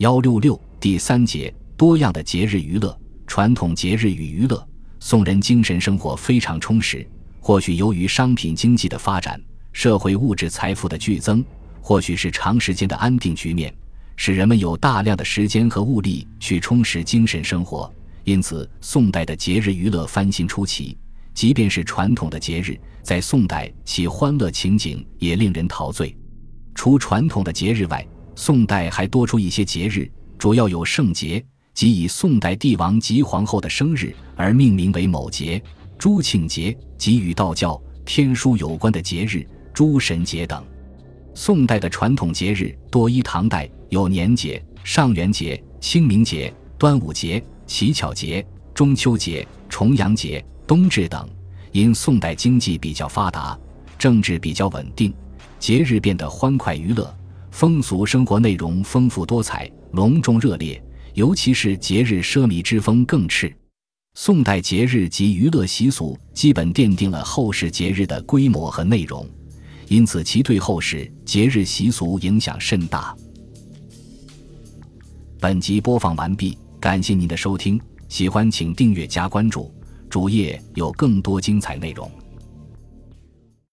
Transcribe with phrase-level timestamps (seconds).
[0.00, 4.66] 幺六六第三节多样的节日娱乐，传统节日与娱乐。
[4.98, 7.06] 宋人精神生活非常充实，
[7.38, 9.38] 或许由于商品经济的发展，
[9.72, 11.44] 社会物质财富的剧增，
[11.82, 13.70] 或许是长时间的安定局面，
[14.16, 17.92] 使人们有大量的时间和物力去充实精神生活。
[18.24, 20.96] 因此，宋代的节日娱乐翻新出奇，
[21.34, 26.16] 即便是传统的节日，在宋代其欢乐情景也令人陶醉。
[26.74, 28.02] 除传统的节日外，
[28.42, 31.44] 宋代还多出一些节日，主要有圣节，
[31.74, 35.60] 即以宋代帝王及皇后的生日而命名为某节；
[35.98, 40.64] 诸庆节，即与道教、天书有关的节日，诸神节等。
[41.34, 51.28] 宋代的传统节日多依唐代，有年节、上元节、清明节、端午节、乞巧节、中秋节、重阳节、冬至等。
[51.72, 53.54] 因宋代经济比较发达，
[53.98, 55.12] 政治比较稳定，
[55.58, 57.14] 节日变得欢快娱乐。
[57.50, 60.82] 风俗生活内容丰富多彩、隆重热烈，
[61.14, 63.52] 尤其是节日奢靡之风更炽。
[64.14, 69.28] 宋代节日及娱乐习俗基本奠定了后世节日的规模和内容，
[69.88, 73.14] 因此其对后世节日习俗影响甚大。
[75.38, 79.72] 本集播放完毕，感谢您的收听，喜欢请订阅加关注，
[80.08, 82.10] 主页有更多精彩内容。